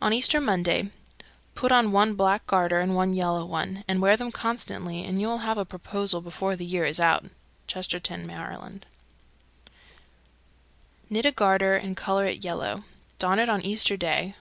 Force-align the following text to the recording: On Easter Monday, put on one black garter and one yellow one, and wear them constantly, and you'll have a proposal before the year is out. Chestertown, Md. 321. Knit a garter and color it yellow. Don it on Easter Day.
On 0.00 0.12
Easter 0.12 0.40
Monday, 0.40 0.90
put 1.56 1.72
on 1.72 1.90
one 1.90 2.14
black 2.14 2.46
garter 2.46 2.78
and 2.78 2.94
one 2.94 3.14
yellow 3.14 3.44
one, 3.44 3.82
and 3.88 4.00
wear 4.00 4.16
them 4.16 4.30
constantly, 4.30 5.02
and 5.02 5.20
you'll 5.20 5.38
have 5.38 5.58
a 5.58 5.64
proposal 5.64 6.20
before 6.20 6.54
the 6.54 6.64
year 6.64 6.84
is 6.84 7.00
out. 7.00 7.24
Chestertown, 7.66 8.20
Md. 8.20 8.46
321. 8.46 8.82
Knit 11.10 11.26
a 11.26 11.32
garter 11.32 11.74
and 11.74 11.96
color 11.96 12.26
it 12.26 12.44
yellow. 12.44 12.84
Don 13.18 13.40
it 13.40 13.48
on 13.48 13.62
Easter 13.62 13.96
Day. 13.96 14.36